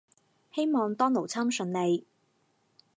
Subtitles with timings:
[0.55, 2.07] 希望當勞侵順利